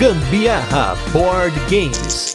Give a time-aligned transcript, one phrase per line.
[0.00, 2.34] Gambiarra Board Games.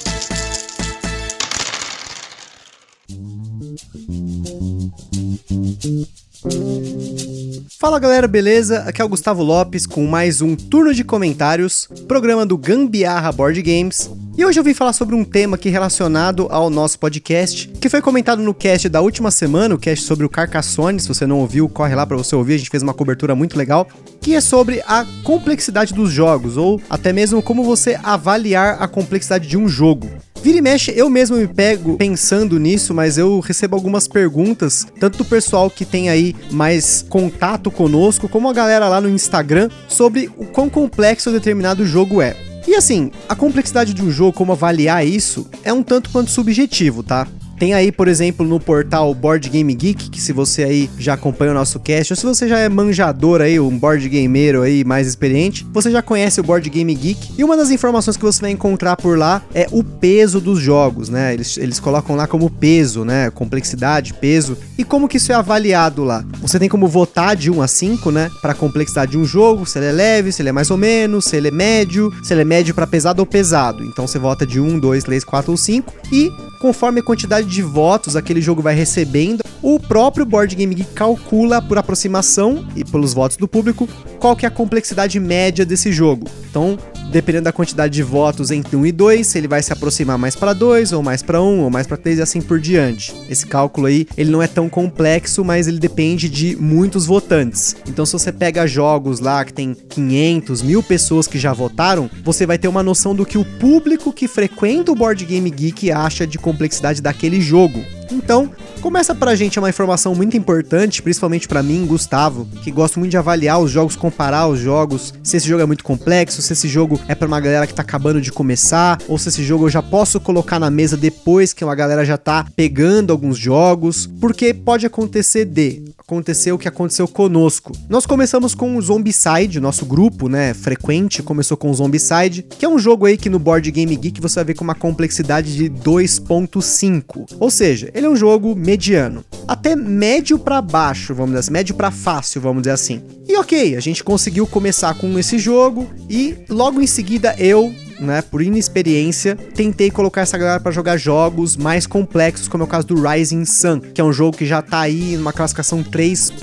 [7.80, 8.82] Fala galera, beleza?
[8.82, 13.60] Aqui é o Gustavo Lopes com mais um turno de comentários, programa do Gambiarra Board
[13.64, 14.12] Games.
[14.38, 18.02] E hoje eu vim falar sobre um tema aqui relacionado ao nosso podcast, que foi
[18.02, 21.00] comentado no cast da última semana, o cast sobre o Carcassonne.
[21.00, 23.58] Se você não ouviu, corre lá para você ouvir, a gente fez uma cobertura muito
[23.58, 23.88] legal,
[24.20, 29.48] que é sobre a complexidade dos jogos, ou até mesmo como você avaliar a complexidade
[29.48, 30.10] de um jogo.
[30.44, 35.18] Vira e mexe, eu mesmo me pego pensando nisso, mas eu recebo algumas perguntas, tanto
[35.18, 40.30] do pessoal que tem aí mais contato conosco, como a galera lá no Instagram, sobre
[40.36, 42.45] o quão complexo determinado jogo é.
[42.68, 47.04] E assim, a complexidade de um jogo, como avaliar isso, é um tanto quanto subjetivo,
[47.04, 47.28] tá?
[47.58, 51.52] Tem aí, por exemplo, no portal Board Game Geek, que se você aí já acompanha
[51.52, 55.08] o nosso cast, ou se você já é manjador aí, um board gameiro aí mais
[55.08, 57.34] experiente, você já conhece o Board Game Geek.
[57.38, 61.08] E uma das informações que você vai encontrar por lá é o peso dos jogos,
[61.08, 61.34] né?
[61.34, 63.30] Eles, eles colocam lá como peso, né?
[63.30, 64.58] Complexidade, peso.
[64.78, 66.26] E como que isso é avaliado lá?
[66.42, 68.30] Você tem como votar de 1 a 5, né?
[68.42, 70.78] Para a complexidade de um jogo, se ele é leve, se ele é mais ou
[70.78, 73.84] menos, se ele é médio, se ele é médio para pesado ou pesado.
[73.86, 77.62] Então você vota de 1, 2, 3, 4 ou 5 e conforme a quantidade de
[77.62, 83.14] votos aquele jogo vai recebendo, o próprio Board Game Geek calcula por aproximação e pelos
[83.14, 83.88] votos do público
[84.20, 86.28] qual que é a complexidade média desse jogo.
[86.50, 86.78] Então,
[87.12, 90.54] dependendo da quantidade de votos entre 1 e 2, ele vai se aproximar mais para
[90.54, 93.14] 2, ou mais para 1, ou mais para 3 e assim por diante.
[93.30, 97.76] Esse cálculo aí, ele não é tão complexo, mas ele depende de muitos votantes.
[97.88, 102.46] Então se você pega jogos lá que tem 500, mil pessoas que já votaram, você
[102.46, 106.26] vai ter uma noção do que o público que frequenta o Board Game Geek acha
[106.26, 107.84] de complexidade daquele jogo.
[108.12, 113.12] Então, começa pra gente uma informação muito importante, principalmente para mim, Gustavo, que gosto muito
[113.12, 116.68] de avaliar os jogos, comparar os jogos, se esse jogo é muito complexo, se esse
[116.68, 119.70] jogo é para uma galera que tá acabando de começar, ou se esse jogo eu
[119.70, 124.54] já posso colocar na mesa depois que uma galera já tá pegando alguns jogos, porque
[124.54, 127.72] pode acontecer de acontecer o que aconteceu conosco.
[127.90, 132.70] Nós começamos com o Zombicide, nosso grupo, né, frequente, começou com o Zombicide, que é
[132.70, 135.70] um jogo aí que no Board Game Geek você vai ver com uma complexidade de
[135.70, 137.26] 2.5.
[137.40, 141.76] Ou seja, ele é um jogo mediano, até médio para baixo, vamos dizer assim, médio
[141.76, 143.02] para fácil, vamos dizer assim.
[143.26, 148.22] E OK, a gente conseguiu começar com esse jogo e logo em seguida eu né,
[148.22, 152.88] por inexperiência, tentei colocar essa galera para jogar jogos mais complexos, como é o caso
[152.88, 156.34] do Rising Sun, que é um jogo que já tá aí numa classificação 3.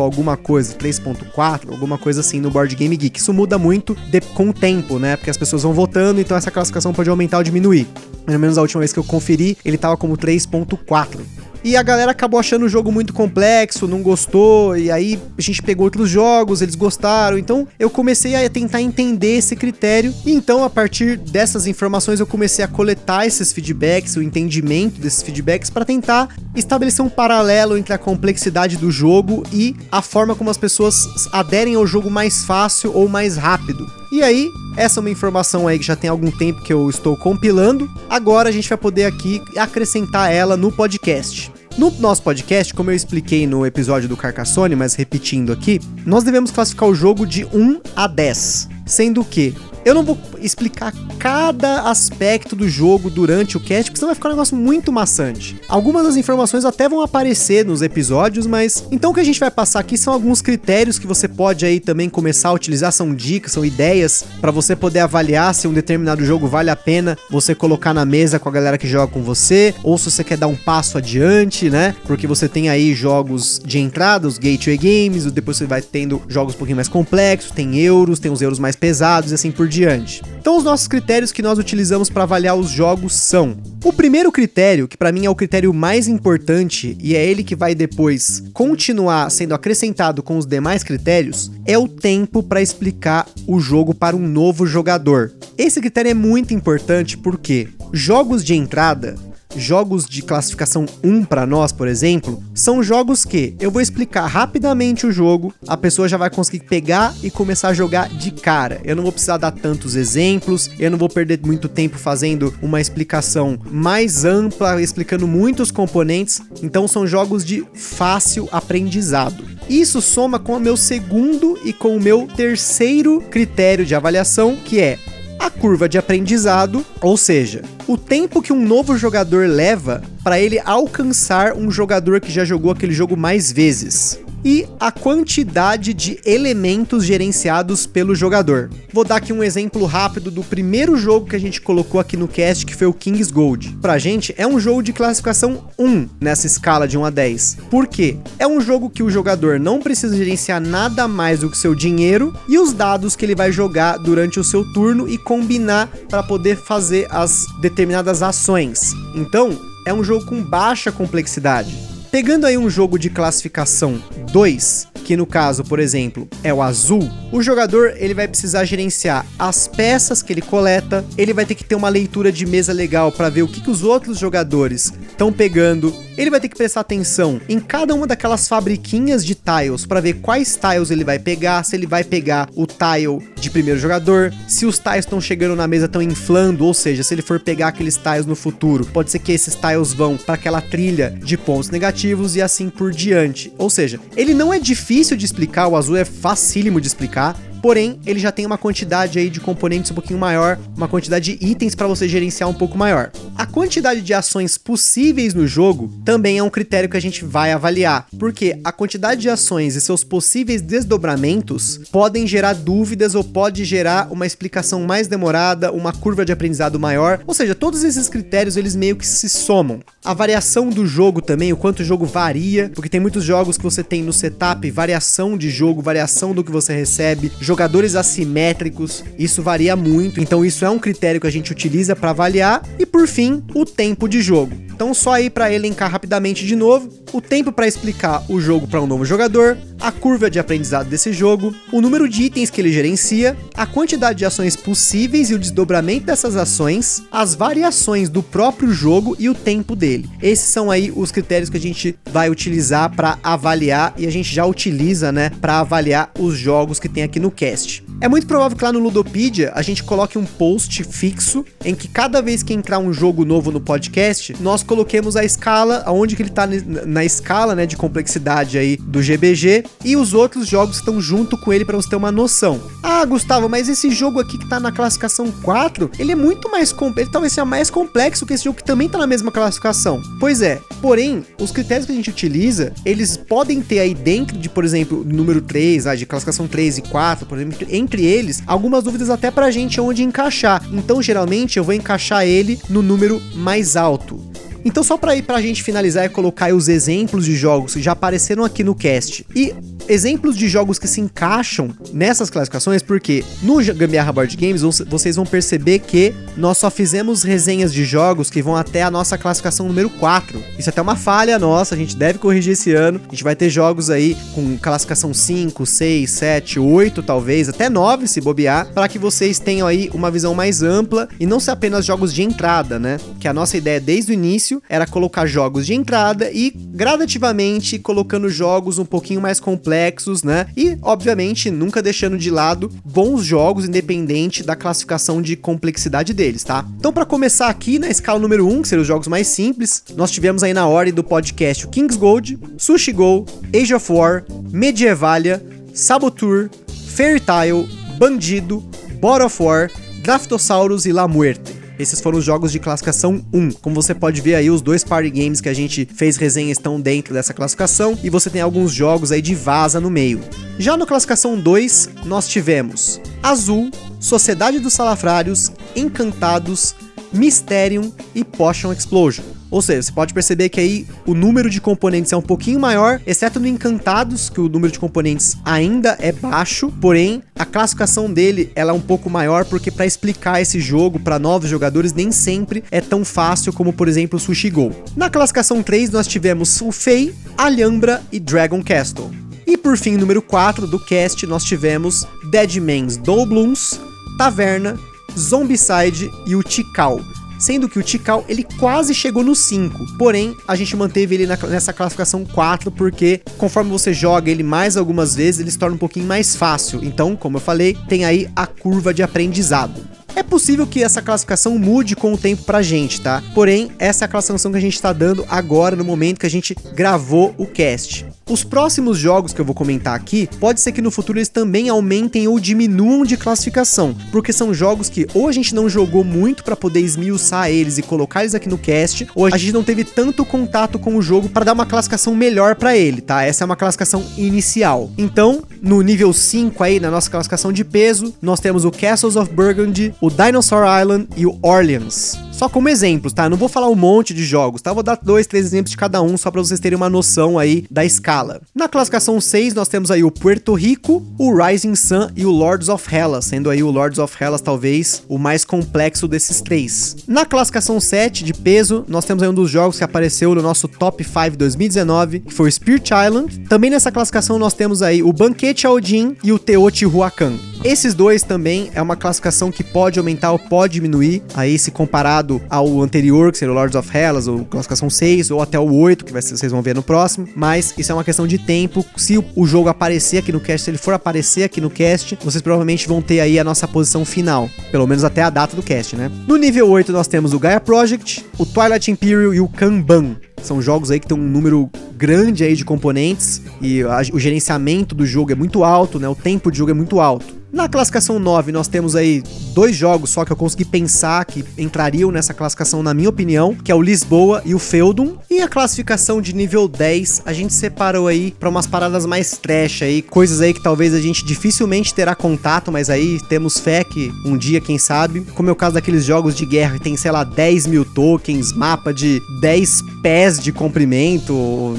[0.00, 3.18] alguma coisa, 3.4, alguma coisa assim no Board Game Geek.
[3.18, 5.16] Isso muda muito de, com o tempo, né?
[5.16, 7.86] Porque as pessoas vão votando, então essa classificação pode aumentar ou diminuir.
[8.24, 11.41] Pelo menos a última vez que eu conferi, ele tava como 3.4.
[11.64, 15.62] E a galera acabou achando o jogo muito complexo, não gostou, e aí a gente
[15.62, 17.38] pegou outros jogos, eles gostaram.
[17.38, 22.26] Então eu comecei a tentar entender esse critério, e então a partir dessas informações eu
[22.26, 27.94] comecei a coletar esses feedbacks, o entendimento desses feedbacks, para tentar estabelecer um paralelo entre
[27.94, 32.92] a complexidade do jogo e a forma como as pessoas aderem ao jogo mais fácil
[32.92, 34.01] ou mais rápido.
[34.12, 37.16] E aí, essa é uma informação aí que já tem algum tempo que eu estou
[37.16, 37.90] compilando.
[38.10, 41.50] Agora a gente vai poder aqui acrescentar ela no podcast.
[41.78, 46.50] No nosso podcast, como eu expliquei no episódio do Carcassonne, mas repetindo aqui, nós devemos
[46.50, 52.54] classificar o jogo de 1 a 10, sendo que eu não vou explicar cada aspecto
[52.56, 55.60] do jogo durante o cast, porque senão vai ficar um negócio muito maçante.
[55.68, 59.50] Algumas das informações até vão aparecer nos episódios, mas então o que a gente vai
[59.50, 63.52] passar aqui são alguns critérios que você pode aí também começar a utilizar, são dicas,
[63.52, 67.94] são ideias para você poder avaliar se um determinado jogo vale a pena você colocar
[67.94, 70.56] na mesa com a galera que joga com você, ou se você quer dar um
[70.56, 71.94] passo adiante, né?
[72.04, 76.54] Porque você tem aí jogos de entrada, os gateway games, depois você vai tendo jogos
[76.54, 80.22] um pouquinho mais complexos, tem euros, tem os euros mais pesados e assim por diante.
[80.42, 84.88] Então os nossos critérios que nós utilizamos para avaliar os jogos são: o primeiro critério,
[84.88, 89.30] que para mim é o critério mais importante e é ele que vai depois continuar
[89.30, 94.26] sendo acrescentado com os demais critérios, é o tempo para explicar o jogo para um
[94.26, 95.32] novo jogador.
[95.56, 99.14] Esse critério é muito importante porque jogos de entrada
[99.56, 105.06] jogos de classificação 1 para nós, por exemplo, são jogos que eu vou explicar rapidamente
[105.06, 108.80] o jogo, a pessoa já vai conseguir pegar e começar a jogar de cara.
[108.84, 112.80] Eu não vou precisar dar tantos exemplos, eu não vou perder muito tempo fazendo uma
[112.80, 116.40] explicação mais ampla, explicando muitos componentes.
[116.62, 119.44] Então são jogos de fácil aprendizado.
[119.68, 124.80] Isso soma com o meu segundo e com o meu terceiro critério de avaliação, que
[124.80, 124.98] é
[125.42, 130.60] a curva de aprendizado, ou seja, o tempo que um novo jogador leva para ele
[130.64, 134.20] alcançar um jogador que já jogou aquele jogo mais vezes.
[134.44, 138.70] E a quantidade de elementos gerenciados pelo jogador.
[138.92, 142.28] Vou dar aqui um exemplo rápido do primeiro jogo que a gente colocou aqui no
[142.28, 143.76] cast, que foi o King's Gold.
[143.80, 147.58] Pra gente, é um jogo de classificação 1 nessa escala de 1 a 10.
[147.70, 148.16] Por quê?
[148.38, 152.34] É um jogo que o jogador não precisa gerenciar nada mais do que seu dinheiro
[152.48, 156.56] e os dados que ele vai jogar durante o seu turno e combinar para poder
[156.56, 158.92] fazer as determinadas ações.
[159.14, 161.76] Então, é um jogo com baixa complexidade.
[162.12, 163.98] Pegando aí um jogo de classificação
[164.32, 169.26] 2, que no caso, por exemplo, é o azul, o jogador ele vai precisar gerenciar
[169.38, 173.12] as peças que ele coleta, ele vai ter que ter uma leitura de mesa legal
[173.12, 175.94] para ver o que, que os outros jogadores estão pegando.
[176.16, 180.14] Ele vai ter que prestar atenção em cada uma daquelas fabriquinhas de tiles para ver
[180.14, 184.64] quais tiles ele vai pegar, se ele vai pegar o tile de primeiro jogador, se
[184.64, 187.96] os tiles estão chegando na mesa estão inflando, ou seja, se ele for pegar aqueles
[187.96, 192.36] tiles no futuro, pode ser que esses tiles vão para aquela trilha de pontos negativos
[192.36, 193.52] e assim por diante.
[193.58, 198.00] Ou seja, ele não é difícil de explicar, o azul é facílimo de explicar, porém
[198.04, 201.74] ele já tem uma quantidade aí de componentes um pouquinho maior, uma quantidade de itens
[201.74, 203.12] para você gerenciar um pouco maior.
[203.36, 207.52] A quantidade de ações possíveis no jogo também é um critério que a gente vai
[207.52, 213.64] avaliar, porque a quantidade de ações e seus possíveis desdobramentos podem gerar dúvidas ou pode
[213.64, 218.56] gerar uma explicação mais demorada, uma curva de aprendizado maior, ou seja, todos esses critérios
[218.56, 219.80] eles meio que se somam.
[220.04, 223.62] A variação do jogo também, o quanto o jogo varia, porque tem muitos jogos que
[223.62, 229.42] você tem no setup variação de jogo, variação do que você recebe, jogadores assimétricos, isso
[229.42, 233.06] varia muito, então isso é um critério que a gente utiliza para avaliar e por
[233.06, 234.56] fim, o tempo de jogo.
[234.74, 238.80] Então só aí para elencar rapidamente de novo, o tempo para explicar o jogo para
[238.80, 242.72] um novo jogador, a curva de aprendizado desse jogo, o número de itens que ele
[242.72, 248.72] gerencia, a quantidade de ações possíveis e o desdobramento dessas ações, as variações do próprio
[248.72, 250.08] jogo e o tempo dele.
[250.22, 254.32] Esses são aí os critérios que a gente vai utilizar para avaliar e a gente
[254.34, 257.81] já utiliza, né, para avaliar os jogos que tem aqui no cast.
[258.02, 261.86] É muito provável que lá no Ludopedia a gente coloque um post fixo em que
[261.86, 266.22] cada vez que entrar um jogo novo no podcast, nós coloquemos a escala, aonde que
[266.22, 266.42] ele tá
[266.84, 271.52] na escala, né, de complexidade aí do GBG e os outros jogos estão junto com
[271.52, 272.60] ele para você ter uma noção.
[272.82, 276.74] Ah, Gustavo, mas esse jogo aqui que tá na classificação 4, ele é muito mais
[276.96, 280.02] ele talvez seja mais complexo que esse jogo que também tá na mesma classificação.
[280.18, 284.48] Pois é, porém, os critérios que a gente utiliza, eles podem ter aí dentro de,
[284.48, 288.42] por exemplo, número 3, ah, de classificação 3 e 4, por exemplo, entre entre eles
[288.46, 290.62] algumas dúvidas até pra gente onde encaixar.
[290.72, 294.18] Então, geralmente, eu vou encaixar ele no número mais alto.
[294.64, 297.92] Então, só para ir pra gente finalizar e colocar os exemplos de jogos que já
[297.92, 299.26] apareceram aqui no cast.
[299.34, 299.54] E
[299.88, 305.26] exemplos de jogos que se encaixam nessas classificações, porque no Gambiarra Board Games vocês vão
[305.26, 309.90] perceber que nós só fizemos resenhas de jogos que vão até a nossa classificação número
[309.90, 310.42] 4.
[310.58, 313.00] Isso é até uma falha nossa, a gente deve corrigir esse ano.
[313.06, 318.06] A gente vai ter jogos aí com classificação 5, 6, 7, 8, talvez, até 9
[318.06, 321.84] se bobear, para que vocês tenham aí uma visão mais ampla e não se apenas
[321.84, 322.98] jogos de entrada, né?
[323.18, 328.28] Que a nossa ideia desde o início era colocar jogos de entrada e gradativamente colocando
[328.28, 330.46] jogos um pouquinho mais complexos né?
[330.56, 336.66] E, obviamente, nunca deixando de lado bons jogos, independente da classificação de complexidade deles, tá?
[336.78, 340.10] Então, para começar aqui na escala número 1, que seriam os jogos mais simples, nós
[340.10, 345.44] tivemos aí na ordem do podcast o King's Gold, Sushi Go, Age of War, Medievalia,
[345.72, 346.48] Saboteur,
[346.88, 347.68] Fairy Tail,
[347.98, 348.62] Bandido,
[349.00, 349.70] God of War,
[350.02, 351.61] Draftosaurus e La Muerte.
[351.78, 353.52] Esses foram os jogos de classificação 1.
[353.52, 356.80] Como você pode ver aí, os dois party games que a gente fez resenha estão
[356.80, 360.20] dentro dessa classificação e você tem alguns jogos aí de vaza no meio.
[360.58, 366.74] Já no classificação 2, nós tivemos Azul, Sociedade dos Salafrários, Encantados,
[367.12, 369.41] Mysterium e Potion Explosion.
[369.52, 372.98] Ou seja, você pode perceber que aí o número de componentes é um pouquinho maior,
[373.06, 378.50] exceto no Encantados, que o número de componentes ainda é baixo, porém a classificação dele
[378.54, 382.64] ela é um pouco maior porque para explicar esse jogo para novos jogadores nem sempre
[382.70, 384.72] é tão fácil como por exemplo o Sushi Go.
[384.96, 389.10] Na classificação 3 nós tivemos o Fei, Alhambra e Dragon Castle.
[389.46, 393.78] E por fim, número 4 do cast, nós tivemos Deadman's Doubloons,
[394.16, 394.78] Taverna,
[395.18, 397.00] Zombicide e o Tikal
[397.42, 401.36] sendo que o Tikal ele quase chegou no 5, porém a gente manteve ele na,
[401.36, 405.78] nessa classificação 4 porque conforme você joga ele mais algumas vezes ele se torna um
[405.78, 409.82] pouquinho mais fácil, então como eu falei, tem aí a curva de aprendizado.
[410.14, 413.22] É possível que essa classificação mude com o tempo pra gente, tá?
[413.34, 416.30] Porém, essa é a classificação que a gente tá dando agora no momento que a
[416.30, 418.06] gente gravou o cast.
[418.28, 421.68] Os próximos jogos que eu vou comentar aqui, pode ser que no futuro eles também
[421.68, 426.44] aumentem ou diminuam de classificação, porque são jogos que ou a gente não jogou muito
[426.44, 429.84] para poder esmiuçar eles e colocar eles aqui no cast, ou a gente não teve
[429.84, 433.22] tanto contato com o jogo para dar uma classificação melhor para ele, tá?
[433.22, 434.90] Essa é uma classificação inicial.
[434.96, 439.32] Então, no nível 5 aí, na nossa classificação de peso, nós temos o Castles of
[439.32, 442.18] Burgundy, o Dinosaur Island e o Orleans.
[442.32, 443.26] Só como exemplos, tá?
[443.26, 444.72] Eu não vou falar um monte de jogos, tá?
[444.72, 447.64] Vou dar dois, três exemplos de cada um, só para vocês terem uma noção aí
[447.70, 448.11] da escala.
[448.54, 452.68] Na classificação 6, nós temos aí o Puerto Rico, o Rising Sun e o Lords
[452.68, 456.96] of Hellas, sendo aí o Lords of Hellas talvez o mais complexo desses três.
[457.06, 460.68] Na classificação 7 de peso, nós temos aí um dos jogos que apareceu no nosso
[460.68, 463.40] Top 5 2019, que foi o Spirit Island.
[463.48, 467.51] Também nessa classificação nós temos aí o Banquete Odin e o Teotihuacan.
[467.64, 472.42] Esses dois também é uma classificação que pode aumentar ou pode diminuir, aí se comparado
[472.50, 476.04] ao anterior, que seria o Lords of Hellas, ou classificação 6, ou até o 8,
[476.04, 478.84] que vocês vão ver no próximo, mas isso é uma questão de tempo.
[478.96, 482.42] Se o jogo aparecer aqui no cast, se ele for aparecer aqui no cast, vocês
[482.42, 485.94] provavelmente vão ter aí a nossa posição final, pelo menos até a data do cast,
[485.94, 486.10] né?
[486.26, 490.16] No nível 8 nós temos o Gaia Project, o Twilight Imperial e o Kanban.
[490.42, 494.96] São jogos aí que tem um número grande aí de componentes e a, o gerenciamento
[494.96, 496.08] do jogo é muito alto, né?
[496.08, 497.41] O tempo de jogo é muito alto.
[497.52, 499.22] Na classificação 9, nós temos aí
[499.54, 503.70] dois jogos só que eu consegui pensar que entrariam nessa classificação, na minha opinião, que
[503.70, 505.16] é o Lisboa e o Feudum.
[505.30, 509.82] E a classificação de nível 10, a gente separou aí para umas paradas mais trash
[509.82, 514.10] aí, coisas aí que talvez a gente dificilmente terá contato, mas aí temos fé que
[514.24, 517.10] um dia, quem sabe, como é o caso daqueles jogos de guerra que tem, sei
[517.10, 521.78] lá, 10 mil tokens, mapa de 10 pés de comprimento,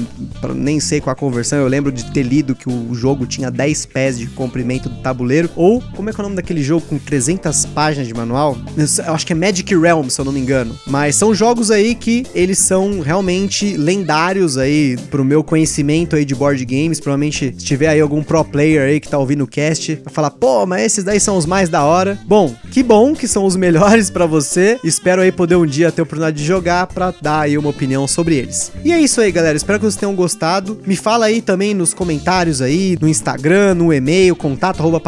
[0.54, 3.86] nem sei qual a conversão, eu lembro de ter lido que o jogo tinha 10
[3.86, 5.50] pés de comprimento do tabuleiro.
[5.64, 8.54] Ou, como é que é o nome daquele jogo com 300 páginas de manual?
[8.76, 10.78] Eu acho que é Magic Realm, se eu não me engano.
[10.86, 16.34] Mas são jogos aí que eles são realmente lendários aí pro meu conhecimento aí de
[16.34, 17.00] board games.
[17.00, 20.32] Provavelmente, se tiver aí algum pro player aí que tá ouvindo o cast, vai falar,
[20.32, 22.18] pô, mas esses daí são os mais da hora.
[22.26, 24.78] Bom, que bom que são os melhores para você.
[24.84, 28.06] Espero aí poder um dia ter a oportunidade de jogar pra dar aí uma opinião
[28.06, 28.70] sobre eles.
[28.84, 29.56] E é isso aí, galera.
[29.56, 30.78] Espero que vocês tenham gostado.
[30.86, 35.00] Me fala aí também nos comentários aí, no Instagram, no e-mail, contato arroba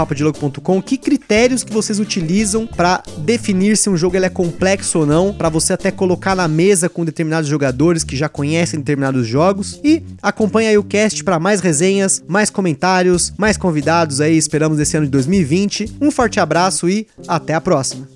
[0.84, 5.32] que critérios que vocês utilizam para definir se um jogo ele é complexo ou não,
[5.32, 10.02] para você até colocar na mesa com determinados jogadores que já conhecem determinados jogos e
[10.22, 15.06] acompanha aí o cast para mais resenhas, mais comentários, mais convidados aí, esperamos desse ano
[15.06, 15.96] de 2020.
[16.00, 18.15] Um forte abraço e até a próxima.